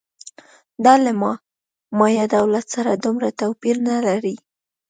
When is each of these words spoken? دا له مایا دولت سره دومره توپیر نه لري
دا 0.85 0.93
له 1.03 1.11
مایا 1.99 2.25
دولت 2.35 2.65
سره 2.75 2.91
دومره 3.03 3.27
توپیر 3.39 3.75
نه 3.89 3.97
لري 4.07 4.35